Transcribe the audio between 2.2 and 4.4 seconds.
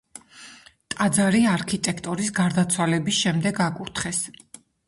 გარდაცვალების შემდეგ აკურთხეს.